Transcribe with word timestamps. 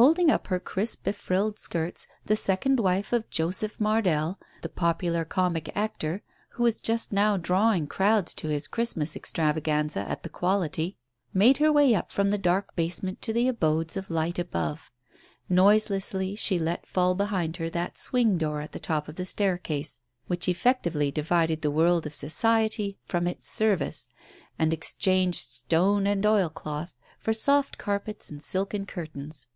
Holding 0.00 0.30
up 0.30 0.46
her 0.46 0.58
crisp 0.58 1.04
befrilled 1.04 1.58
skirts, 1.58 2.06
the 2.24 2.34
second 2.34 2.80
wife 2.80 3.12
of 3.12 3.28
Joseph 3.28 3.78
Mardell, 3.78 4.38
the 4.62 4.70
popular 4.70 5.26
comic 5.26 5.70
actor, 5.76 6.22
who 6.52 6.62
was 6.62 6.78
just 6.78 7.12
now 7.12 7.36
drawing 7.36 7.86
crowds 7.86 8.32
to 8.34 8.48
his 8.48 8.66
Christmas 8.66 9.14
extravaganza 9.14 10.00
at 10.08 10.22
the 10.22 10.30
"Quality," 10.30 10.96
made 11.34 11.58
her 11.58 11.70
way 11.70 11.94
up 11.94 12.10
from 12.10 12.30
the 12.30 12.38
dark 12.38 12.74
base 12.74 13.02
ment 13.02 13.20
to 13.20 13.34
the 13.34 13.46
abodes 13.46 13.94
of 13.94 14.08
light 14.08 14.38
above. 14.38 14.90
Noiselessly, 15.50 16.34
she 16.34 16.58
let 16.58 16.86
fall 16.86 17.14
behind 17.14 17.58
her 17.58 17.68
that 17.68 17.98
swing 17.98 18.38
door 18.38 18.62
at 18.62 18.72
the 18.72 18.80
top 18.80 19.06
of 19.06 19.16
the 19.16 19.26
staircase 19.26 20.00
which 20.28 20.48
effectively 20.48 21.10
divided 21.10 21.60
the 21.60 21.70
world 21.70 22.06
of 22.06 22.14
society 22.14 22.96
from 23.04 23.26
its 23.26 23.46
service, 23.50 24.06
and 24.58 24.72
exchanged 24.72 25.46
stone 25.50 26.06
and 26.06 26.24
oil 26.24 26.48
cloth 26.48 26.94
for 27.18 27.34
soft 27.34 27.76
carpets 27.76 28.30
and 28.30 28.42
silken 28.42 28.86
curtains. 28.86 29.48